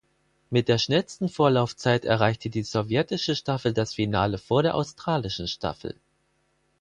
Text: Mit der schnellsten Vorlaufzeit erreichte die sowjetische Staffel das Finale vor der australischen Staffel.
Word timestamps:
Mit 0.49 0.67
der 0.67 0.79
schnellsten 0.79 1.29
Vorlaufzeit 1.29 2.05
erreichte 2.05 2.49
die 2.49 2.63
sowjetische 2.63 3.35
Staffel 3.35 3.71
das 3.71 3.93
Finale 3.93 4.39
vor 4.39 4.63
der 4.63 4.73
australischen 4.73 5.47
Staffel. 5.47 5.93